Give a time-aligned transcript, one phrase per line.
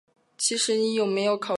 [0.37, 1.49] 其实你有没有考虑过我的感受？